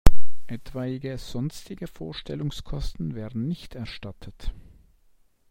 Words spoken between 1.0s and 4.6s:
sonstige Vorstellungskosten werden nicht erstattet.